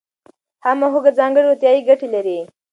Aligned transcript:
خامه 0.61 0.87
هوږه 0.93 1.11
ځانګړې 1.19 1.43
روغتیایي 1.47 1.81
ګټې 1.89 2.07
لري. 2.15 2.39